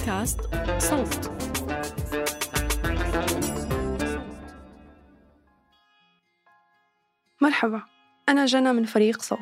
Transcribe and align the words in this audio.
بودكاست 0.00 0.40
صوت. 0.78 1.30
مرحبا 7.40 7.82
أنا 8.28 8.46
جنى 8.46 8.72
من 8.72 8.84
فريق 8.84 9.22
صوت. 9.22 9.38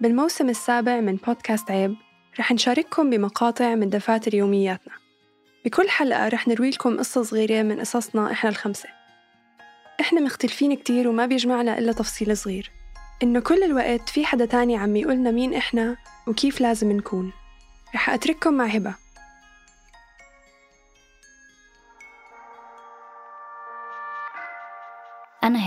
بالموسم 0.00 0.48
السابع 0.48 1.00
من 1.00 1.16
بودكاست 1.16 1.70
عيب 1.70 1.96
رح 2.38 2.52
نشارككم 2.52 3.10
بمقاطع 3.10 3.74
من 3.74 3.90
دفاتر 3.90 4.34
يومياتنا. 4.34 4.94
بكل 5.64 5.88
حلقة 5.88 6.28
رح 6.28 6.48
نروي 6.48 6.70
لكم 6.70 6.98
قصة 6.98 7.22
صغيرة 7.22 7.62
من 7.62 7.80
قصصنا 7.80 8.32
إحنا 8.32 8.50
الخمسة. 8.50 8.88
إحنا 10.00 10.20
مختلفين 10.20 10.74
كتير 10.74 11.08
وما 11.08 11.26
بيجمعنا 11.26 11.78
إلا 11.78 11.92
تفصيل 11.92 12.36
صغير. 12.36 12.70
إنه 13.22 13.40
كل 13.40 13.62
الوقت 13.62 14.08
في 14.08 14.26
حدا 14.26 14.46
تاني 14.46 14.76
عم 14.76 14.96
يقولنا 14.96 15.30
مين 15.30 15.54
إحنا 15.54 15.96
وكيف 16.26 16.60
لازم 16.60 16.92
نكون. 16.92 17.32
رح 17.94 18.10
أترككم 18.10 18.54
مع 18.54 18.64
هبة. 18.64 19.03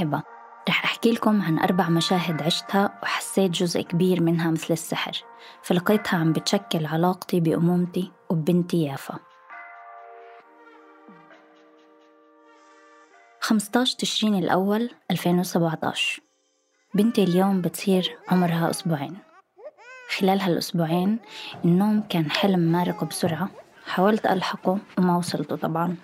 هبة 0.03 0.23
رح 0.69 0.83
أحكي 0.83 1.11
لكم 1.11 1.41
عن 1.41 1.59
أربع 1.59 1.89
مشاهد 1.89 2.41
عشتها 2.41 2.99
وحسيت 3.03 3.51
جزء 3.51 3.81
كبير 3.81 4.21
منها 4.21 4.51
مثل 4.51 4.73
السحر. 4.73 5.23
فلقيتها 5.63 6.17
عم 6.17 6.33
بتشكل 6.33 6.85
علاقتي 6.85 7.39
بأمومتي 7.39 8.11
وبنتي 8.29 8.83
يافا. 8.83 9.19
15 13.41 13.97
تشرين 13.97 14.35
الأول 14.35 14.89
2017 15.11 16.21
بنتي 16.93 17.23
اليوم 17.23 17.61
بتصير 17.61 18.17
عمرها 18.29 18.69
أسبوعين. 18.69 19.17
خلال 20.17 20.41
هالأسبوعين 20.41 21.19
النوم 21.66 22.02
كان 22.02 22.31
حلم 22.31 22.59
مارق 22.59 23.03
بسرعة. 23.03 23.49
حاولت 23.88 24.25
ألحقه 24.25 24.77
وما 24.97 25.17
وصلته 25.17 25.55
طبعا. 25.55 25.95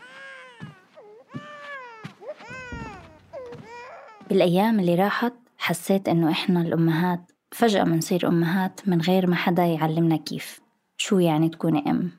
بالأيام 4.34 4.80
اللي 4.80 4.96
راحت 4.96 5.34
حسيت 5.58 6.10
إنه 6.10 6.32
إحنا 6.32 6.62
الأمهات 6.62 7.32
فجأة 7.52 7.84
منصير 7.84 8.28
أمهات 8.28 8.88
من 8.88 9.02
غير 9.02 9.28
ما 9.28 9.36
حدا 9.36 9.66
يعلمنا 9.66 10.18
كيف 10.18 10.62
شو 10.98 11.20
يعني 11.20 11.50
تكوني 11.50 11.92
أم 11.92 12.12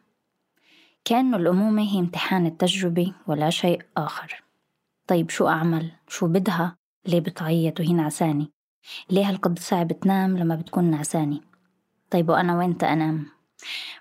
كأنه 1.05 1.37
الأمومة 1.37 1.83
هي 1.83 1.99
امتحان 1.99 2.47
التجربة 2.47 3.13
ولا 3.27 3.51
شيء 3.51 3.83
آخر 3.97 4.43
طيب 5.07 5.31
شو 5.31 5.49
أعمل؟ 5.49 5.93
شو 6.09 6.27
بدها؟ 6.27 6.77
ليه 7.07 7.21
بتعيط 7.21 7.81
وهي 7.81 7.93
نعساني؟ 7.93 8.53
ليه 9.11 9.29
هالقد 9.29 9.59
صعب 9.59 9.93
تنام 9.93 10.39
لما 10.39 10.55
بتكون 10.57 10.85
نعساني؟ 10.85 11.41
طيب 12.11 12.29
وأنا 12.29 12.59
وين 12.59 12.77
أنام؟ 12.83 13.27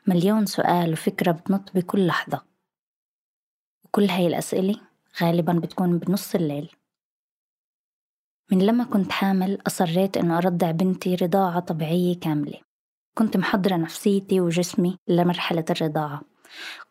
مليون 0.08 0.46
سؤال 0.46 0.94
وفكرة 0.94 1.32
بتنط 1.32 1.72
بكل 1.76 2.08
لحظة 2.08 2.42
وكل 3.84 4.10
هاي 4.10 4.28
الأسئلة 4.28 4.76
غالبا 5.22 5.54
بتكون 5.54 5.98
بنص 5.98 6.36
الليل 6.36 6.76
من 8.54 8.60
لما 8.60 8.84
كنت 8.84 9.12
حامل 9.12 9.58
أصريت 9.68 10.18
إنه 10.18 10.38
أرضع 10.38 10.72
بنتي 10.72 11.16
رضاعة 11.16 11.60
طبيعية 11.60 12.20
كاملة. 12.20 12.60
كنت 13.18 13.38
محضرة 13.38 13.76
نفسيتي 13.76 14.42
وجسمي 14.42 14.98
لمرحلة 15.08 15.66
الرضاعة. 15.70 16.22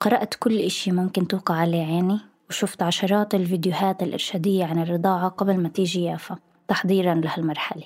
قرأت 0.00 0.34
كل 0.34 0.58
إشي 0.58 0.92
ممكن 0.92 1.28
توقع 1.28 1.54
عليه 1.54 1.84
عيني 1.84 2.20
وشفت 2.48 2.82
عشرات 2.82 3.34
الفيديوهات 3.34 4.02
الإرشادية 4.02 4.64
عن 4.64 4.82
الرضاعة 4.82 5.28
قبل 5.28 5.58
ما 5.58 5.68
تيجي 5.68 6.04
يافا 6.04 6.36
تحضيرا 6.68 7.14
لهالمرحلة. 7.14 7.84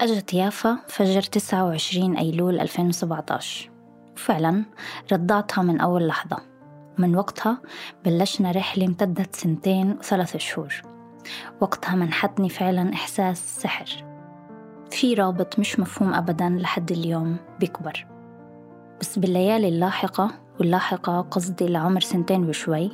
أجت 0.00 0.34
يافا 0.34 0.78
فجر 0.88 1.22
29 1.22 2.16
أيلول 2.16 2.60
2017 2.60 3.70
وفعلا 4.16 4.64
رضعتها 5.12 5.62
من 5.62 5.80
أول 5.80 6.06
لحظة. 6.06 6.38
من 6.98 7.16
وقتها 7.16 7.58
بلشنا 8.04 8.50
رحلة 8.50 8.86
امتدت 8.86 9.36
سنتين 9.36 9.90
وثلاث 9.90 10.36
شهور. 10.36 10.97
وقتها 11.60 11.94
منحتني 11.94 12.48
فعلا 12.48 12.92
إحساس 12.94 13.60
سحر. 13.60 14.04
في 14.90 15.14
رابط 15.14 15.58
مش 15.58 15.80
مفهوم 15.80 16.14
أبدا 16.14 16.48
لحد 16.48 16.92
اليوم 16.92 17.36
بيكبر. 17.60 18.06
بس 19.00 19.18
بالليالي 19.18 19.68
اللاحقة 19.68 20.30
واللاحقة 20.60 21.20
قصدي 21.20 21.68
لعمر 21.68 22.00
سنتين 22.00 22.48
وشوي 22.48 22.90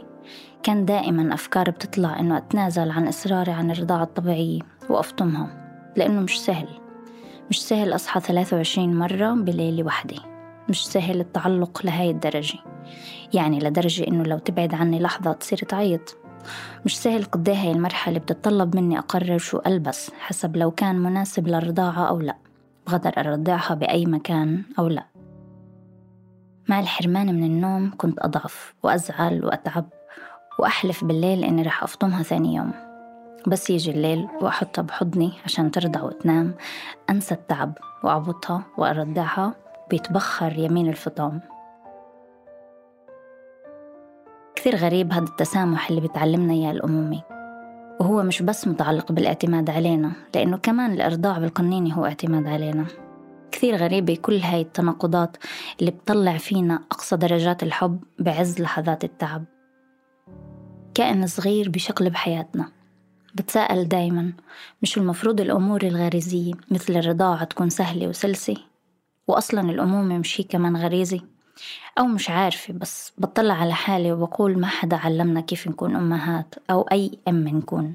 كان 0.63 0.85
دائما 0.85 1.35
أفكار 1.35 1.71
بتطلع 1.71 2.21
إنه 2.21 2.37
أتنازل 2.37 2.91
عن 2.91 3.09
إصراري 3.09 3.53
عن 3.53 3.71
الرضاعة 3.71 4.03
الطبيعية 4.03 4.61
وأفطمها 4.91 5.65
لأنه 5.97 6.21
مش 6.21 6.41
سهل. 6.41 6.69
مش 7.51 7.63
سهل 7.67 7.95
أصحى 7.95 8.21
23 8.21 8.95
مرة 8.97 9.35
بليلة 9.35 9.85
وحدة. 9.85 10.17
مش 10.69 10.87
سهل 10.87 11.21
التعلق 11.21 11.81
لهاي 11.85 12.11
الدرجة. 12.11 12.59
يعني 13.35 13.59
لدرجة 13.59 14.09
إنه 14.09 14.23
لو 14.23 14.39
تبعد 14.39 14.75
عني 14.75 15.01
لحظة 15.01 15.33
تصير 15.33 15.59
تعيط. 15.59 16.17
مش 16.85 16.99
سهل 16.99 17.25
قد 17.25 17.51
هاي 17.51 17.71
المرحلة 17.71 18.19
بتتطلب 18.19 18.77
مني 18.77 18.99
أقرر 18.99 19.39
شو 19.39 19.61
ألبس 19.67 20.11
حسب 20.21 20.57
لو 20.57 20.71
كان 20.71 20.97
مناسب 20.99 21.49
للرضاعة 21.49 22.09
أو 22.09 22.21
لا. 22.21 22.37
بقدر 22.87 23.13
أرضعها 23.19 23.75
بأي 23.75 24.07
مكان 24.07 24.63
أو 24.79 24.89
لا. 24.89 25.05
مع 26.69 26.81
الحرمان 26.81 27.35
من 27.35 27.45
النوم 27.45 27.93
كنت 27.99 28.19
أضعف 28.19 28.75
وأزعل 28.83 29.45
وأتعب 29.45 29.85
وأحلف 30.59 31.05
بالليل 31.05 31.45
إني 31.45 31.63
رح 31.63 31.83
أفطمها 31.83 32.23
ثاني 32.23 32.55
يوم. 32.55 32.73
بس 33.47 33.71
يجي 33.71 33.91
الليل 33.91 34.29
وأحطها 34.41 34.83
بحضني 34.83 35.33
عشان 35.45 35.71
ترضع 35.71 36.03
وتنام 36.03 36.55
أنسى 37.11 37.35
التعب 37.35 37.79
وأعبطها 38.05 38.63
وأرضعها 38.79 39.55
بيتبخر 39.91 40.59
يمين 40.59 40.89
الفطام. 40.89 41.41
كثير 44.65 44.77
غريب 44.77 45.13
هذا 45.13 45.25
التسامح 45.25 45.91
اللي 45.91 46.01
بتعلمنا 46.01 46.53
إياه 46.53 46.71
الأمومة 46.71 47.23
وهو 48.01 48.23
مش 48.23 48.43
بس 48.43 48.69
متعلق 48.69 49.13
بالاعتماد 49.13 49.71
علينا 49.71 50.13
لأنه 50.35 50.57
كمان 50.57 50.93
الإرضاع 50.93 51.39
بالقنينة 51.39 51.95
هو 51.95 52.07
اعتماد 52.07 52.47
علينا. 52.47 52.87
كثير 53.53 53.77
غريبة 53.77 54.17
كل 54.23 54.39
هاي 54.39 54.61
التناقضات 54.61 55.37
اللي 55.81 55.91
بتطلع 55.91 56.37
فينا 56.37 56.75
أقصى 56.75 57.17
درجات 57.17 57.63
الحب 57.63 58.01
بعز 58.19 58.61
لحظات 58.61 59.05
التعب. 59.05 59.45
كائن 60.95 61.27
صغير 61.27 61.69
بشقلب 61.69 62.15
حياتنا 62.15 62.69
بتساءل 63.35 63.89
دايما 63.89 64.33
مش 64.83 64.99
المفروض 64.99 65.41
الأمور 65.41 65.83
الغريزية 65.83 66.53
مثل 66.71 66.97
الرضاعة 66.97 67.45
تكون 67.45 67.71
سهلة 67.71 68.09
وسلسة؟ 68.09 68.57
وأصلا 69.29 69.61
الأمومة 69.61 70.19
مش 70.19 70.41
هي 70.41 70.45
كمان 70.45 70.77
غريزة؟ 70.77 71.34
أو 71.99 72.07
مش 72.07 72.31
عارفة 72.31 72.75
بس 72.75 73.13
بطلع 73.19 73.55
على 73.55 73.75
حالي 73.75 74.13
وبقول 74.13 74.59
ما 74.59 74.67
حدا 74.67 74.97
علمنا 74.97 75.41
كيف 75.41 75.69
نكون 75.69 75.97
أمهات 75.97 76.55
أو 76.71 76.83
أي 76.83 77.19
أم 77.29 77.49
نكون. 77.49 77.95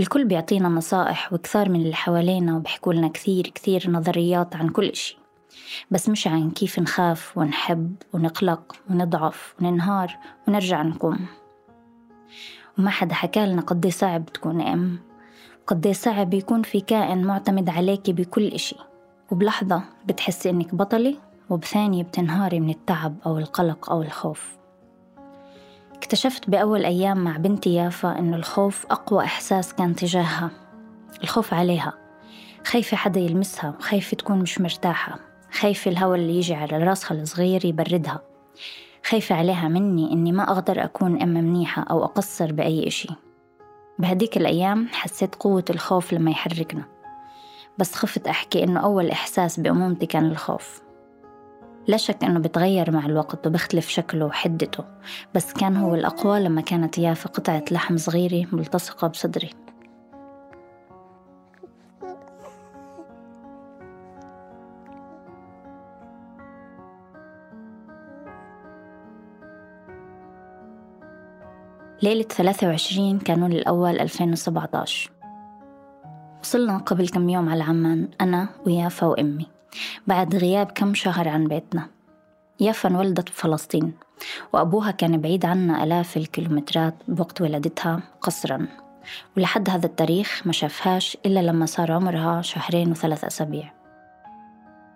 الكل 0.00 0.24
بيعطينا 0.24 0.68
نصائح 0.68 1.32
وكثار 1.32 1.68
من 1.68 1.80
اللي 1.80 1.94
حوالينا 1.94 2.56
وبيحكوا 2.56 2.92
لنا 2.92 3.08
كثير 3.08 3.46
كثير 3.46 3.90
نظريات 3.90 4.56
عن 4.56 4.68
كل 4.68 4.88
إشي. 4.88 5.18
بس 5.90 6.08
مش 6.08 6.26
عن 6.26 6.50
كيف 6.50 6.78
نخاف 6.78 7.38
ونحب 7.38 7.94
ونقلق 8.12 8.76
ونضعف 8.90 9.54
وننهار 9.60 10.18
ونرجع 10.48 10.82
نقوم. 10.82 11.26
وما 12.78 12.90
حدا 12.90 13.14
حكى 13.14 13.46
لنا 13.46 13.60
قد 13.60 13.88
صعب 13.88 14.26
تكون 14.26 14.60
أم 14.60 14.98
وقد 15.62 15.88
صعب 15.88 16.34
يكون 16.34 16.62
في 16.62 16.80
كائن 16.80 17.24
معتمد 17.24 17.68
عليكي 17.68 18.12
بكل 18.12 18.46
إشي. 18.46 18.76
وبلحظة 19.30 19.82
بتحسي 20.06 20.50
إنك 20.50 20.74
بطلة؟ 20.74 21.16
وبثانية 21.50 22.02
بتنهاري 22.02 22.60
من 22.60 22.70
التعب 22.70 23.16
أو 23.26 23.38
القلق 23.38 23.90
أو 23.90 24.02
الخوف. 24.02 24.56
اكتشفت 25.94 26.50
بأول 26.50 26.84
أيام 26.84 27.24
مع 27.24 27.36
بنتي 27.36 27.74
يافا 27.74 28.18
إنه 28.18 28.36
الخوف 28.36 28.86
أقوى 28.90 29.24
إحساس 29.24 29.74
كان 29.74 29.94
تجاهها. 29.94 30.50
الخوف 31.22 31.54
عليها. 31.54 31.92
خايفة 32.66 32.96
حدا 32.96 33.20
يلمسها 33.20 33.74
خايفة 33.80 34.16
تكون 34.16 34.38
مش 34.38 34.60
مرتاحة. 34.60 35.18
خايفة 35.52 35.90
الهواء 35.90 36.18
اللي 36.18 36.36
يجي 36.36 36.54
على 36.54 36.78
راسها 36.78 37.14
الصغير 37.22 37.64
يبردها. 37.64 38.20
خايفة 39.04 39.34
عليها 39.34 39.68
مني 39.68 40.12
إني 40.12 40.32
ما 40.32 40.42
أقدر 40.42 40.84
أكون 40.84 41.22
أم 41.22 41.28
منيحة 41.28 41.82
أو 41.82 42.04
أقصر 42.04 42.52
بأي 42.52 42.86
إشي. 42.86 43.08
بهديك 43.98 44.36
الأيام 44.36 44.88
حسيت 44.92 45.34
قوة 45.34 45.64
الخوف 45.70 46.12
لما 46.12 46.30
يحركنا. 46.30 46.84
بس 47.78 47.94
خفت 47.94 48.28
أحكي 48.28 48.64
إنه 48.64 48.80
أول 48.80 49.10
إحساس 49.10 49.60
بأمومتي 49.60 50.06
كان 50.06 50.24
الخوف. 50.24 50.83
لا 51.86 51.96
شك 51.96 52.24
أنه 52.24 52.40
بتغير 52.40 52.90
مع 52.90 53.06
الوقت 53.06 53.46
وبيختلف 53.46 53.88
شكله 53.88 54.26
وحدته 54.26 54.84
بس 55.34 55.52
كان 55.52 55.76
هو 55.76 55.94
الأقوى 55.94 56.40
لما 56.40 56.60
كانت 56.60 56.98
يافا 56.98 57.28
قطعة 57.28 57.64
لحم 57.70 57.96
صغيرة 57.96 58.46
ملتصقة 58.52 59.08
بصدري. 59.08 59.50
ليلة 72.02 72.22
23 72.22 73.18
كانون 73.18 73.52
الأول 73.52 74.00
2017 74.00 75.10
وصلنا 76.42 76.78
قبل 76.78 77.08
كم 77.08 77.28
يوم 77.28 77.48
على 77.48 77.62
عمان 77.62 78.08
أنا 78.20 78.48
ويافا 78.66 79.06
وأمي 79.06 79.46
بعد 80.06 80.36
غياب 80.36 80.66
كم 80.66 80.94
شهر 80.94 81.28
عن 81.28 81.44
بيتنا. 81.44 81.86
يافا 82.60 82.88
انولدت 82.88 83.30
بفلسطين 83.30 83.92
وأبوها 84.52 84.90
كان 84.90 85.20
بعيد 85.20 85.46
عنا 85.46 85.84
آلاف 85.84 86.16
الكيلومترات 86.16 86.94
بوقت 87.08 87.40
ولادتها 87.40 88.02
قصرا. 88.20 88.66
ولحد 89.36 89.70
هذا 89.70 89.86
التاريخ 89.86 90.42
ما 90.44 90.52
شافهاش 90.52 91.16
إلا 91.26 91.40
لما 91.40 91.66
صار 91.66 91.92
عمرها 91.92 92.42
شهرين 92.42 92.90
وثلاث 92.90 93.24
أسابيع. 93.24 93.72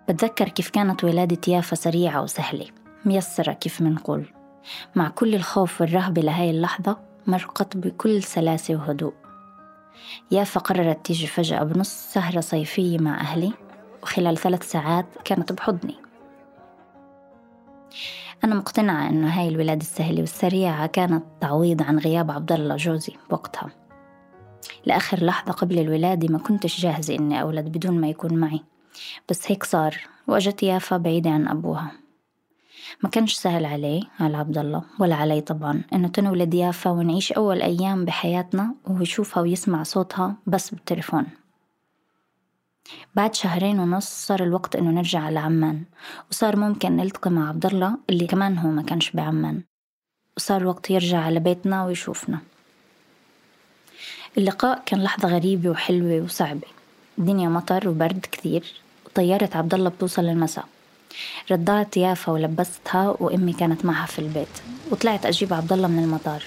بتذكر 0.09 0.49
كيف 0.49 0.69
كانت 0.69 1.03
ولادة 1.03 1.53
يافا 1.53 1.75
سريعة 1.75 2.23
وسهلة 2.23 2.65
ميسرة 3.05 3.53
كيف 3.53 3.81
منقول 3.81 4.25
مع 4.95 5.09
كل 5.09 5.35
الخوف 5.35 5.81
والرهبة 5.81 6.21
لهاي 6.21 6.49
اللحظة 6.49 6.97
مرقت 7.27 7.77
بكل 7.77 8.23
سلاسة 8.23 8.75
وهدوء. 8.75 9.13
يافا 10.31 10.59
قررت 10.59 11.05
تيجي 11.05 11.27
فجأة 11.27 11.63
بنص 11.63 11.89
سهرة 12.13 12.39
صيفية 12.39 12.97
مع 12.97 13.21
أهلي. 13.21 13.53
وخلال 14.03 14.37
ثلاث 14.37 14.71
ساعات 14.71 15.05
كانت 15.25 15.53
بحضني. 15.53 15.95
أنا 18.43 18.55
مقتنعة 18.55 19.09
إنه 19.09 19.27
هاي 19.27 19.47
الولادة 19.49 19.81
السهلة 19.81 20.19
والسريعة 20.19 20.87
كانت 20.87 21.23
تعويض 21.41 21.81
عن 21.81 21.99
غياب 21.99 22.31
عبد 22.31 22.51
الله 22.51 22.75
جوزي 22.75 23.13
بوقتها 23.29 23.69
لآخر 24.85 25.23
لحظة 25.23 25.51
قبل 25.51 25.79
الولادة 25.79 26.27
ما 26.33 26.39
كنتش 26.39 26.81
جاهزة 26.81 27.15
إني 27.15 27.41
أولد 27.41 27.65
بدون 27.65 28.01
ما 28.01 28.09
يكون 28.09 28.33
معي. 28.33 28.61
بس 29.29 29.51
هيك 29.51 29.63
صار 29.63 29.97
وأجت 30.27 30.63
يافا 30.63 30.97
بعيدة 30.97 31.29
عن 31.29 31.47
أبوها. 31.47 31.91
ما 33.03 33.09
كانش 33.09 33.33
سهل 33.33 33.65
عليه 33.65 34.01
على 34.19 34.37
عبد 34.37 34.57
الله 34.57 34.83
ولا 34.99 35.15
علي 35.15 35.41
طبعا 35.41 35.81
إنه 35.93 36.07
تنولد 36.07 36.53
يافا 36.53 36.89
ونعيش 36.89 37.31
أول 37.31 37.61
أيام 37.61 38.05
بحياتنا 38.05 38.75
وهو 38.87 39.01
يشوفها 39.01 39.43
ويسمع 39.43 39.83
صوتها 39.83 40.35
بس 40.47 40.69
بالتليفون. 40.69 41.25
بعد 43.15 43.35
شهرين 43.35 43.79
ونص 43.79 44.05
صار 44.05 44.43
الوقت 44.43 44.75
إنه 44.75 44.91
نرجع 44.91 45.19
على 45.19 45.39
عمان 45.39 45.83
وصار 46.31 46.55
ممكن 46.55 46.95
نلتقي 46.95 47.29
مع 47.29 47.49
عبد 47.49 47.65
الله 47.65 47.97
اللي 48.09 48.27
كمان 48.27 48.57
هو 48.57 48.69
ما 48.69 48.81
كانش 48.81 49.11
بعمان 49.11 49.61
وصار 50.37 50.67
وقت 50.67 50.89
يرجع 50.89 51.19
على 51.19 51.39
بيتنا 51.39 51.85
ويشوفنا. 51.85 52.39
اللقاء 54.37 54.83
كان 54.85 55.03
لحظة 55.03 55.27
غريبة 55.29 55.69
وحلوة 55.69 56.21
وصعبة 56.23 56.67
الدنيا 57.17 57.49
مطر 57.49 57.89
وبرد 57.89 58.25
كثير 58.31 58.73
وطيارة 59.05 59.49
عبد 59.55 59.73
الله 59.73 59.89
بتوصل 59.89 60.25
المساء 60.25 60.65
رضعت 61.51 61.97
يافا 61.97 62.31
ولبستها 62.31 63.15
وأمي 63.19 63.53
كانت 63.53 63.85
معها 63.85 64.05
في 64.05 64.19
البيت 64.19 64.61
وطلعت 64.91 65.25
أجيب 65.25 65.53
عبد 65.53 65.73
الله 65.73 65.87
من 65.87 66.03
المطار. 66.03 66.43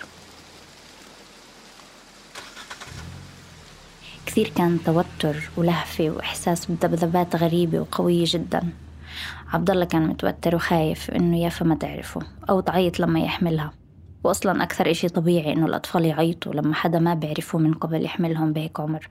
كثير 4.27 4.49
كان 4.57 4.79
توتر 4.85 5.51
ولهفة 5.57 6.11
وإحساس 6.11 6.67
بذبذبات 6.67 7.37
غريبة 7.37 7.81
وقوية 7.81 8.25
جدا. 8.29 8.63
عبد 9.53 9.71
الله 9.71 9.85
كان 9.85 10.07
متوتر 10.07 10.57
وخايف 10.57 11.11
إنه 11.11 11.39
يافا 11.39 11.65
ما 11.65 11.75
تعرفه 11.75 12.21
أو 12.51 12.61
تعيط 12.61 13.01
لما 13.01 13.21
يحملها. 13.21 13.73
وأصلا 14.25 14.63
أكثر 14.63 14.91
إشي 14.91 15.09
طبيعي 15.09 15.53
إنه 15.53 15.67
الأطفال 15.67 16.05
يعيطوا 16.05 16.55
لما 16.55 16.75
حدا 16.75 16.99
ما 16.99 17.15
بيعرفوه 17.15 17.61
من 17.61 17.75
قبل 17.75 18.05
يحملهم 18.05 18.53
بهيك 18.53 18.81
عمر. 18.81 19.09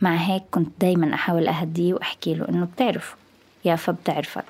مع 0.00 0.16
هيك 0.16 0.42
كنت 0.50 0.68
دايما 0.80 1.14
أحاول 1.14 1.48
أهديه 1.48 1.94
وأحكي 1.94 2.34
له 2.34 2.48
إنه 2.48 2.64
بتعرف 2.64 3.16
يافا 3.64 3.92
بتعرفك. 3.92 4.44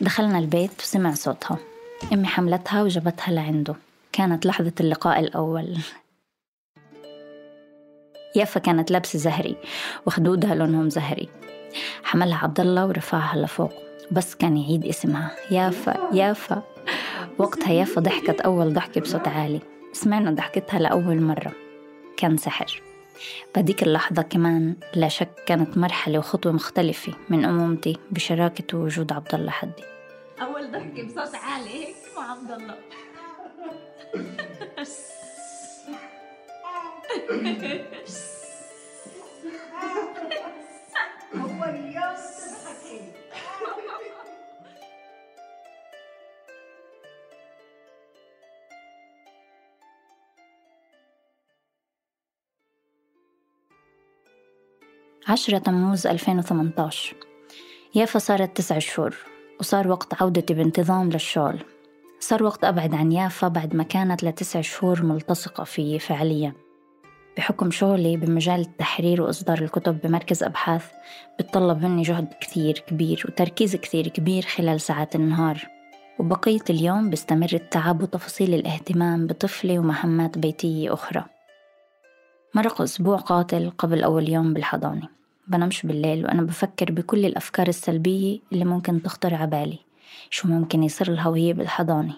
دخلنا 0.00 0.38
البيت 0.38 0.80
وسمع 0.80 1.14
صوتها. 1.14 1.58
أمي 2.12 2.26
حملتها 2.26 2.82
وجابتها 2.82 3.32
لعنده. 3.32 3.74
كانت 4.12 4.46
لحظة 4.46 4.72
اللقاء 4.80 5.20
الأول. 5.20 5.78
يافا 8.36 8.60
كانت 8.60 8.90
لابسة 8.90 9.18
زهري 9.18 9.56
وخدودها 10.06 10.54
لونهم 10.54 10.90
زهري. 10.90 11.28
حملها 12.04 12.38
عبد 12.38 12.60
الله 12.60 12.86
ورفعها 12.86 13.38
لفوق 13.38 13.72
بس 14.10 14.34
كان 14.34 14.56
يعيد 14.56 14.84
اسمها. 14.84 15.36
يافا 15.50 16.10
يافا. 16.12 16.62
وقتها 17.38 17.72
يافا 17.72 18.00
ضحكت 18.00 18.40
أول 18.40 18.74
ضحكة 18.74 19.00
بصوت 19.00 19.28
عالي. 19.28 19.60
سمعنا 19.92 20.30
ضحكتها 20.30 20.80
لأول 20.80 21.22
مرة. 21.22 21.52
كان 22.16 22.36
سحر. 22.36 22.82
بهديك 23.54 23.82
اللحظة 23.82 24.22
كمان 24.22 24.76
لا 24.94 25.08
شك 25.08 25.28
كانت 25.46 25.78
مرحلة 25.78 26.18
وخطوة 26.18 26.52
مختلفة 26.52 27.12
من 27.28 27.44
أمومتي 27.44 27.96
بشراكة 28.10 28.78
وجود 28.78 29.12
عبد 29.12 29.34
الله 29.34 29.50
حدي. 29.50 29.82
أول 30.42 30.72
ضحكة 30.72 31.06
بصوت 31.06 31.34
عالي 31.34 31.68
هيك 31.68 31.94
مع 32.16 32.30
عبد 32.30 32.50
الله 32.50 32.74
هو 41.34 41.64
اليوم 41.64 42.16
تضحكي 42.16 43.00
عشرة 55.28 55.58
تموز 55.58 56.06
2018 56.06 57.16
يافا 57.94 58.18
صارت 58.18 58.56
تسع 58.56 58.78
شهور 58.78 59.16
وصار 59.60 59.88
وقت 59.88 60.22
عودتي 60.22 60.54
بانتظام 60.54 61.10
للشغل. 61.10 61.58
صار 62.20 62.42
وقت 62.42 62.64
أبعد 62.64 62.94
عن 62.94 63.12
يافا 63.12 63.48
بعد 63.48 63.74
ما 63.74 63.82
كانت 63.82 64.24
لتسع 64.24 64.60
شهور 64.60 65.02
ملتصقة 65.02 65.64
فيي 65.64 65.98
فعليا. 65.98 66.65
بحكم 67.36 67.70
شغلي 67.70 68.16
بمجال 68.16 68.60
التحرير 68.60 69.22
وإصدار 69.22 69.58
الكتب 69.58 70.00
بمركز 70.04 70.42
أبحاث 70.42 70.84
بتطلب 71.38 71.82
مني 71.82 72.02
جهد 72.02 72.28
كثير 72.40 72.78
كبير 72.78 73.24
وتركيز 73.28 73.76
كثير 73.76 74.08
كبير 74.08 74.42
خلال 74.42 74.80
ساعات 74.80 75.14
النهار. 75.14 75.68
وبقية 76.18 76.64
اليوم 76.70 77.10
بستمر 77.10 77.48
التعب 77.52 78.02
وتفاصيل 78.02 78.54
الاهتمام 78.54 79.26
بطفلي 79.26 79.78
ومهمات 79.78 80.38
بيتية 80.38 80.92
أخرى. 80.94 81.24
مرق 82.54 82.80
أسبوع 82.80 83.16
قاتل 83.16 83.72
قبل 83.78 84.02
أول 84.02 84.28
يوم 84.28 84.54
بالحضانة. 84.54 85.08
بنامش 85.48 85.86
بالليل 85.86 86.24
وأنا 86.24 86.42
بفكر 86.42 86.92
بكل 86.92 87.26
الأفكار 87.26 87.68
السلبية 87.68 88.38
اللي 88.52 88.64
ممكن 88.64 89.02
تخطر 89.02 89.34
عبالي 89.34 89.78
شو 90.30 90.48
ممكن 90.48 90.82
يصير 90.82 91.10
لها 91.10 91.28
وهي 91.28 91.52
بالحضانة؟ 91.52 92.14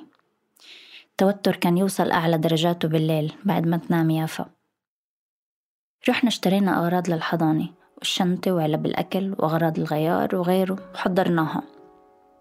التوتر 1.11 1.57
كان 1.57 1.79
يوصل 1.79 2.11
أعلى 2.11 2.39
درجاته 2.39 2.89
بالليل 2.89 3.33
بعد 3.45 3.67
ما 3.67 3.77
تنام 3.77 4.11
يافا. 4.11 4.58
رحنا 6.09 6.29
اشترينا 6.29 6.79
أغراض 6.79 7.11
للحضانة 7.11 7.69
والشنطة 7.99 8.53
وعلب 8.53 8.87
الأكل 8.87 9.35
وأغراض 9.39 9.79
الغيار 9.79 10.37
وغيره 10.37 10.79
وحضرناها. 10.95 11.63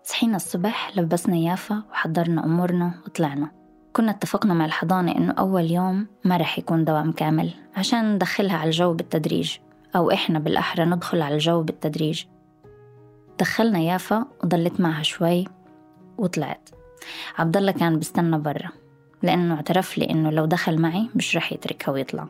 صحينا 0.04 0.36
الصبح 0.36 0.98
لبسنا 0.98 1.36
يافا 1.36 1.84
وحضرنا 1.92 2.46
أمورنا 2.46 2.94
وطلعنا. 3.06 3.52
كنا 3.94 4.12
اتفقنا 4.12 4.54
مع 4.54 4.66
الحضانة 4.66 5.16
إنه 5.16 5.34
أول 5.34 5.72
يوم 5.72 6.08
ما 6.26 6.38
رح 6.38 6.60
يكون 6.60 6.86
دوام 6.86 7.12
كامل 7.12 7.50
عشان 7.76 8.16
ندخلها 8.16 8.58
على 8.58 8.68
الجو 8.68 8.94
بالتدريج 8.94 9.58
أو 9.96 10.12
إحنا 10.12 10.40
بالأحرى 10.40 10.86
ندخل 10.86 11.22
على 11.22 11.36
الجو 11.36 11.64
بالتدريج. 11.64 12.24
دخلنا 13.40 13.80
يافا 13.80 14.26
وضلت 14.44 14.80
معها 14.80 15.04
شوي 15.04 15.46
وطلعت. 16.18 16.70
عبد 17.38 17.58
الله 17.58 17.72
كان 17.72 18.00
بستنى 18.00 18.38
برا 18.38 18.70
لأنه 19.24 19.56
اعترف 19.56 19.98
لي 19.98 20.10
إنه 20.10 20.30
لو 20.30 20.46
دخل 20.46 20.82
معي 20.82 21.10
مش 21.16 21.36
رح 21.36 21.54
يتركها 21.54 21.92
ويطلع. 21.92 22.28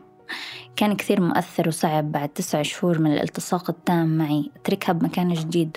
كان 0.76 0.96
كثير 0.96 1.20
مؤثر 1.20 1.68
وصعب 1.68 2.12
بعد 2.12 2.28
تسع 2.28 2.62
شهور 2.62 2.98
من 2.98 3.12
الالتصاق 3.12 3.70
التام 3.70 4.18
معي. 4.18 4.50
أتركها 4.56 4.92
بمكان 4.92 5.32
جديد. 5.32 5.76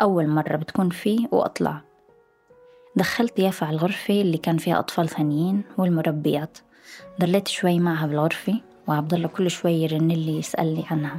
أول 0.00 0.28
مرة 0.28 0.56
بتكون 0.56 0.90
فيه 0.90 1.28
وأطلع. 1.32 1.80
دخلت 2.96 3.38
يافا 3.38 3.66
على 3.66 3.76
الغرفة 3.76 4.20
اللي 4.20 4.38
كان 4.38 4.56
فيها 4.56 4.78
أطفال 4.78 5.08
ثانيين 5.08 5.62
والمربيات. 5.78 6.58
ضليت 7.20 7.48
شوي 7.48 7.78
معها 7.78 8.06
بالغرفة 8.06 8.60
وعبد 8.86 9.14
الله 9.14 9.28
كل 9.28 9.50
شوي 9.50 9.72
يرن 9.72 10.08
لي 10.08 10.38
يسألني 10.38 10.84
عنها. 10.90 11.18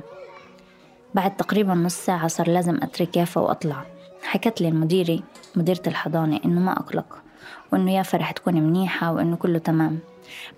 بعد 1.15 1.38
تقريبا 1.38 1.74
نص 1.74 1.96
ساعة 1.96 2.27
صار 2.27 2.50
لازم 2.50 2.75
أترك 2.75 3.17
يافا 3.17 3.41
وأطلع. 3.41 3.86
حكت 4.24 4.62
لي 4.62 4.67
المديرة 4.67 5.20
مديرة 5.55 5.82
الحضانة 5.88 6.39
إنه 6.46 6.60
ما 6.60 6.72
أقلق. 6.72 7.25
وإنه 7.71 7.91
يافا 7.93 8.17
رح 8.17 8.31
تكون 8.31 8.53
منيحة 8.53 9.11
وإنه 9.11 9.35
كله 9.35 9.59
تمام. 9.59 9.99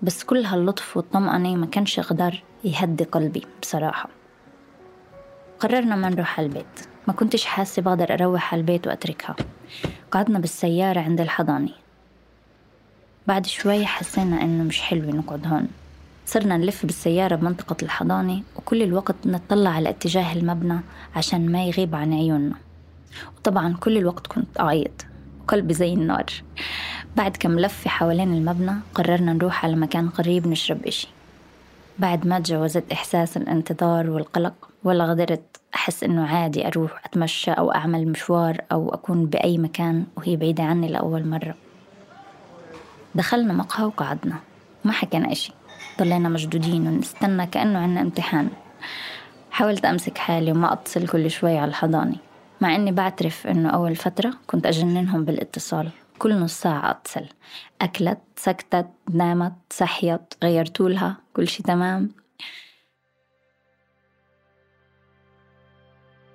بس 0.01 0.23
كل 0.23 0.45
هاللطف 0.45 0.97
والطمأنة 0.97 1.55
ما 1.55 1.65
كانش 1.65 1.97
يقدر 1.97 2.43
يهدي 2.63 3.03
قلبي 3.03 3.43
بصراحة. 3.61 4.09
قررنا 5.59 5.95
ما 5.95 6.09
نروح 6.09 6.39
على 6.39 6.47
البيت 6.47 6.87
ما 7.07 7.13
كنتش 7.13 7.45
حاسة 7.45 7.81
بقدر 7.81 8.13
أروح 8.13 8.53
على 8.53 8.59
البيت 8.59 8.87
وأتركها. 8.87 9.35
قعدنا 10.11 10.39
بالسيارة 10.39 10.99
عند 10.99 11.21
الحضانة. 11.21 11.69
بعد 13.27 13.45
شوي 13.45 13.85
حسينا 13.85 14.41
إنه 14.41 14.63
مش 14.63 14.81
حلو 14.81 15.11
نقعد 15.11 15.47
هون. 15.47 15.67
صرنا 16.25 16.57
نلف 16.57 16.85
بالسيارة 16.85 17.35
بمنطقة 17.35 17.75
الحضانة 17.83 18.41
وكل 18.55 18.83
الوقت 18.83 19.15
نطلع 19.25 19.69
على 19.69 19.89
اتجاه 19.89 20.33
المبنى 20.33 20.79
عشان 21.15 21.51
ما 21.51 21.65
يغيب 21.65 21.95
عن 21.95 22.13
عيوننا. 22.13 22.55
وطبعا 23.37 23.75
كل 23.79 23.97
الوقت 23.97 24.27
كنت 24.27 24.59
أعيط. 24.59 25.05
وقلبي 25.47 25.73
زي 25.73 25.93
النار. 25.93 26.25
بعد 27.15 27.37
كم 27.37 27.59
لفة 27.59 27.89
حوالين 27.89 28.33
المبنى 28.33 28.73
قررنا 28.93 29.33
نروح 29.33 29.65
على 29.65 29.75
مكان 29.75 30.09
قريب 30.09 30.47
نشرب 30.47 30.85
إشي. 30.85 31.07
بعد 31.99 32.27
ما 32.27 32.39
تجاوزت 32.39 32.91
إحساس 32.91 33.37
الانتظار 33.37 34.09
والقلق 34.09 34.53
ولا 34.83 35.09
قدرت 35.09 35.41
أحس 35.75 36.03
إنه 36.03 36.27
عادي 36.27 36.67
أروح 36.67 37.05
أتمشى 37.05 37.51
أو 37.51 37.71
أعمل 37.71 38.07
مشوار 38.07 38.61
أو 38.71 38.93
أكون 38.93 39.25
بأي 39.25 39.57
مكان 39.57 40.05
وهي 40.17 40.35
بعيدة 40.35 40.63
عني 40.63 40.87
لأول 40.87 41.27
مرة. 41.27 41.55
دخلنا 43.15 43.53
مقهى 43.53 43.85
وقعدنا. 43.85 44.35
ما 44.85 44.91
حكينا 44.91 45.31
إشي. 45.31 45.53
ضلينا 45.99 46.29
مشدودين 46.29 46.87
ونستنى 46.87 47.45
كأنه 47.45 47.79
عنا 47.79 48.01
امتحان. 48.01 48.49
حاولت 49.51 49.85
أمسك 49.85 50.17
حالي 50.17 50.51
وما 50.51 50.73
أتصل 50.73 51.07
كل 51.07 51.31
شوي 51.31 51.57
على 51.57 51.69
الحضانة. 51.69 52.26
مع 52.61 52.75
إني 52.75 52.91
بعترف 52.91 53.47
إنه 53.47 53.69
أول 53.69 53.95
فترة 53.95 54.33
كنت 54.47 54.65
أجننهم 54.65 55.25
بالاتصال. 55.25 55.89
كل 56.19 56.35
نص 56.39 56.61
ساعة 56.61 56.91
أتصل. 56.91 57.25
أكلت 57.81 58.19
سكتت 58.35 58.87
نامت 59.13 59.53
صحيت 59.69 60.33
غيرتولها 60.43 61.17
كل 61.33 61.47
شي 61.47 61.63
تمام. 61.63 62.09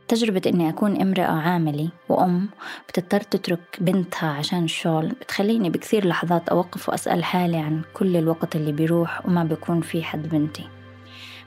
تجربة 0.08 0.42
إني 0.46 0.68
أكون 0.68 1.00
امرأة 1.00 1.32
عاملة 1.32 1.88
وأم 2.08 2.48
بتضطر 2.88 3.20
تترك 3.20 3.78
بنتها 3.80 4.28
عشان 4.28 4.64
الشغل 4.64 5.08
بتخليني 5.08 5.70
بكثير 5.70 6.06
لحظات 6.06 6.48
أوقف 6.48 6.88
وأسأل 6.88 7.24
حالي 7.24 7.56
عن 7.56 7.82
كل 7.94 8.16
الوقت 8.16 8.56
اللي 8.56 8.72
بيروح 8.72 9.26
وما 9.26 9.44
بيكون 9.44 9.80
في 9.80 10.02
حد 10.02 10.28
بنتي. 10.28 10.81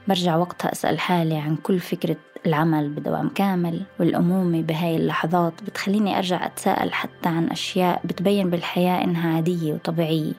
برجع 0.08 0.36
وقتها 0.36 0.72
أسأل 0.72 1.00
حالي 1.00 1.38
عن 1.38 1.56
كل 1.56 1.80
فكرة 1.80 2.16
العمل 2.46 2.88
بدوام 2.88 3.28
كامل 3.28 3.82
والأمومة 4.00 4.62
بهاي 4.62 4.96
اللحظات 4.96 5.62
بتخليني 5.62 6.18
أرجع 6.18 6.46
أتساءل 6.46 6.92
حتى 6.92 7.28
عن 7.28 7.48
أشياء 7.48 8.00
بتبين 8.04 8.50
بالحياة 8.50 9.04
إنها 9.04 9.36
عادية 9.36 9.72
وطبيعية. 9.72 10.32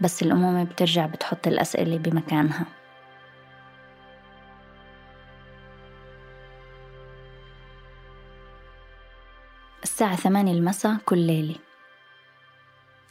بس 0.00 0.22
الأمومة 0.22 0.64
بترجع 0.64 1.06
بتحط 1.06 1.46
الأسئلة 1.46 1.98
بمكانها. 1.98 2.66
الساعة 9.82 10.16
ثمانية 10.16 10.52
المساء 10.52 10.96
كل 11.06 11.18
ليلة. 11.18 11.54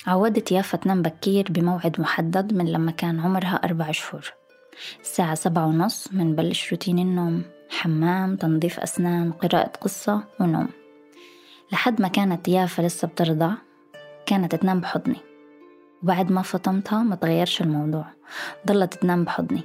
عودت 0.08 0.52
يافا 0.52 0.78
تنام 0.78 1.02
بكير 1.02 1.46
بموعد 1.50 2.02
محدد 2.02 2.54
من 2.54 2.72
لما 2.72 2.92
كان 2.92 3.20
عمرها 3.20 3.56
أربع 3.56 3.92
شهور. 3.92 4.39
الساعة 5.02 5.36
سبعة 5.36 5.68
ونص 5.68 6.14
منبلش 6.14 6.72
روتين 6.72 7.00
النوم. 7.00 7.44
حمام 7.70 8.36
تنظيف 8.36 8.80
أسنان 8.80 9.32
قراءة 9.32 9.72
قصة 9.82 10.24
ونوم. 10.40 10.70
لحد 11.72 12.02
ما 12.02 12.08
كانت 12.08 12.48
يافا 12.48 12.82
لسه 12.82 13.08
بترضع 13.08 13.52
كانت 14.26 14.56
تنام 14.56 14.80
بحضني. 14.80 15.18
وبعد 16.04 16.32
ما 16.32 16.42
فطمتها 16.42 17.04
ما 17.04 17.16
تغيرش 17.16 17.62
الموضوع 17.62 18.06
ضلت 18.68 18.94
تنام 18.94 19.24
بحضني. 19.24 19.62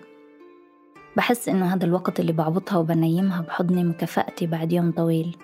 بحس 1.16 1.49
إنه 1.49 1.75
هذا 1.75 1.85
الوقت 1.85 2.21
اللي 2.21 2.33
بعبطها 2.33 2.78
وبنيمها 2.78 3.40
بحضني 3.40 3.85
مكافأتي 3.85 4.47
بعد 4.47 4.73
يوم 4.73 4.92
طويل. 4.92 5.37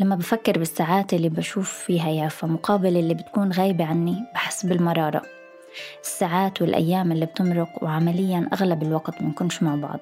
لما 0.00 0.16
بفكر 0.16 0.58
بالساعات 0.58 1.14
اللي 1.14 1.28
بشوف 1.28 1.72
فيها 1.72 2.08
يافا 2.08 2.46
مقابل 2.46 2.96
اللي 2.96 3.14
بتكون 3.14 3.52
غايبة 3.52 3.84
عني 3.84 4.24
بحس 4.34 4.66
بالمرارة. 4.66 5.22
الساعات 6.02 6.62
والأيام 6.62 7.12
اللي 7.12 7.26
بتمرق 7.26 7.82
وعمليا 7.82 8.48
أغلب 8.52 8.82
الوقت 8.82 9.22
منكونش 9.22 9.62
مع 9.62 9.74
بعض. 9.74 10.00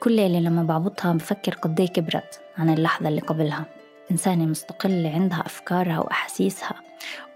كل 0.00 0.12
ليلة 0.16 0.40
لما 0.40 0.62
بعبطها 0.62 1.12
بفكر 1.12 1.54
قديه 1.54 1.86
كبرت 1.86 2.40
عن 2.58 2.70
اللحظة 2.70 3.08
اللي 3.08 3.20
قبلها. 3.20 3.64
إنسانة 4.10 4.44
مستقلة 4.46 5.10
عندها 5.10 5.42
أفكارها 5.46 5.98
وأحاسيسها. 6.00 6.74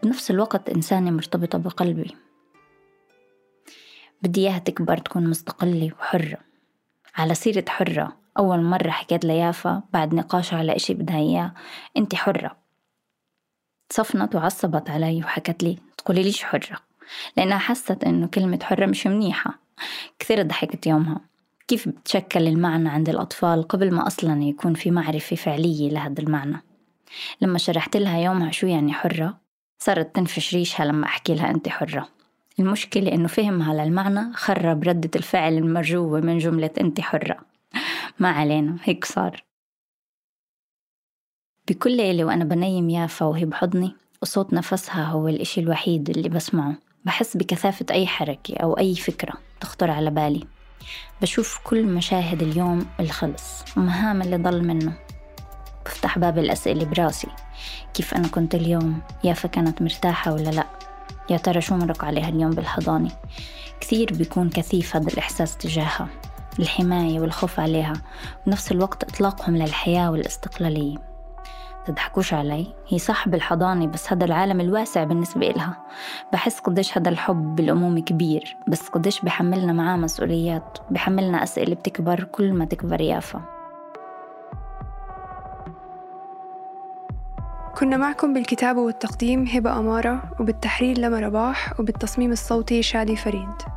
وبنفس 0.03 0.31
الوقت 0.31 0.71
إنسانة 0.71 1.11
مرتبطة 1.11 1.59
بقلبي. 1.59 2.17
بدي 4.23 4.41
إياها 4.41 4.59
تكبر 4.59 4.97
تكون 4.99 5.27
مستقلة 5.27 5.93
وحرة. 6.01 6.39
على 7.17 7.35
سيرة 7.35 7.65
حرة 7.69 8.17
أول 8.39 8.63
مرة 8.63 8.91
حكيت 8.91 9.25
ليافا 9.25 9.83
بعد 9.93 10.15
نقاش 10.15 10.55
على 10.55 10.77
إشي 10.77 10.95
بدها 10.95 11.19
إياه 11.19 11.55
أنت 11.97 12.15
حرة. 12.15 12.57
صفنت 13.93 14.35
وعصبت 14.35 14.91
علي 14.91 15.19
وحكت 15.19 15.63
لي 15.63 15.79
تقولي 15.99 16.23
ليش 16.23 16.45
حرة؟ 16.45 16.86
لأنها 17.37 17.59
حست 17.59 18.05
إنه 18.05 18.27
كلمة 18.27 18.59
حرة 18.63 18.87
مش 18.87 19.07
منيحة. 19.07 19.59
كثير 20.19 20.43
ضحكت 20.43 20.87
يومها. 20.87 21.21
كيف 21.69 21.89
بتشكل 21.89 22.49
المعنى 22.49 22.89
عند 22.89 23.09
الأطفال 23.09 23.63
قبل 23.69 23.95
ما 23.95 24.07
أصلا 24.07 24.43
يكون 24.43 24.75
في 24.75 24.91
معرفة 24.91 25.37
فعلية 25.37 25.91
لهذا 25.91 26.21
المعنى؟ 26.21 26.63
لما 27.41 27.59
شرحت 27.59 27.97
لها 27.97 28.19
يومها 28.19 28.51
شو 28.51 28.67
يعني 28.67 28.93
حرة 28.93 29.39
صارت 29.79 30.17
تنفش 30.17 30.55
ريشها 30.55 30.85
لما 30.85 31.07
أحكي 31.07 31.35
لها 31.35 31.51
أنت 31.51 31.69
حرة. 31.69 32.09
المشكلة 32.59 33.13
إنه 33.13 33.29
فهمها 33.29 33.75
للمعنى 33.75 34.33
خرب 34.33 34.85
ردة 34.85 35.11
الفعل 35.17 35.53
المرجوة 35.53 36.21
من 36.21 36.39
جملة 36.39 36.71
أنت 36.81 37.01
حرة. 37.01 37.37
ما 38.19 38.31
علينا 38.31 38.77
هيك 38.83 39.05
صار. 39.05 39.45
بكل 41.69 41.97
ليلة 41.97 42.25
وأنا 42.25 42.45
بنيم 42.45 42.91
يافا 42.91 43.27
وهي 43.27 43.45
بحضني 43.45 43.95
وصوت 44.23 44.53
نفسها 44.53 45.05
هو 45.05 45.29
الإشي 45.29 45.61
الوحيد 45.61 46.11
اللي 46.11 46.29
بسمعه. 46.29 46.77
بحس 47.07 47.37
بكثافة 47.37 47.87
أي 47.91 48.07
حركة 48.07 48.57
أو 48.57 48.79
أي 48.79 48.95
فكرة 48.95 49.33
تخطر 49.61 49.91
على 49.91 50.11
بالي. 50.11 50.45
بشوف 51.23 51.61
كل 51.65 51.87
مشاهد 51.87 52.43
اليوم 52.43 52.87
الخلص 53.01 53.65
ومهام 53.77 54.23
اللي 54.23 54.37
ضل 54.37 54.65
منه. 54.65 54.93
بفتح 55.85 56.19
باب 56.19 56.39
الأسئلة 56.39 56.85
براسي. 56.85 57.29
كيف 57.95 58.15
أنا 58.15 58.29
كنت 58.29 58.55
اليوم؟ 58.55 59.01
يافا 59.25 59.49
كانت 59.49 59.83
مرتاحة 59.83 60.33
ولا 60.33 60.51
لأ؟ 60.51 60.67
يا 61.31 61.37
ترى 61.37 61.61
شو 61.61 61.77
مرق 61.77 62.05
عليها 62.05 62.29
اليوم 62.29 62.51
بالحضانة؟ 62.51 63.11
كثير 63.81 64.13
بيكون 64.13 64.51
كثيف 64.51 64.97
هذا 64.97 65.09
الإحساس 65.13 65.57
تجاهها. 65.57 66.09
الحماية 66.59 67.21
والخوف 67.21 67.61
عليها. 67.61 67.93
بنفس 68.47 68.73
الوقت 68.73 69.05
إطلاقهم 69.05 69.57
للحياة 69.57 70.11
والاستقلالية. 70.11 71.16
تضحكوش 71.87 72.35
علي. 72.35 72.67
هي 72.89 72.99
صح 72.99 73.29
بالحضانة 73.29 73.87
بس 73.87 74.13
هذا 74.13 74.25
العالم 74.25 74.61
الواسع 74.61 75.05
بالنسبة 75.05 75.51
إلها. 75.51 75.77
بحس 76.33 76.61
قديش 76.61 76.99
هذا 76.99 77.09
الحب 77.09 77.57
بالأمومة 77.57 78.01
كبير 78.01 78.57
بس 78.69 78.89
قديش 78.89 79.21
بحملنا 79.21 79.73
معاه 79.73 79.97
مسؤوليات 79.97 80.79
بحملنا 80.91 81.43
أسئلة 81.43 81.75
بتكبر 81.75 82.25
كل 82.25 82.53
ما 82.53 82.65
تكبر 82.65 83.01
يافا. 83.01 83.43
كنا 87.79 87.97
معكم 87.97 88.35
بالكتابة 88.35 88.81
والتقديم 88.81 89.47
هبة 89.47 89.79
أمارة 89.79 90.23
وبالتحرير 90.41 90.99
لما 90.99 91.21
رباح 91.21 91.81
وبالتصميم 91.81 92.33
الصوتي 92.33 92.83
شادي 92.83 93.17
فريد. 93.17 93.76